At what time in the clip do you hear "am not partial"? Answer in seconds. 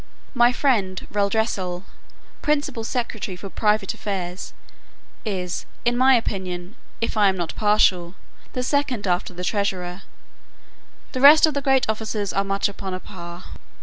7.29-8.15